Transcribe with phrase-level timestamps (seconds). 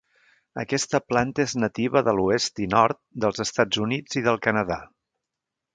[0.61, 4.85] Aquesta planta és nativa de l'oest i nord dels Estats Units i del Canadà.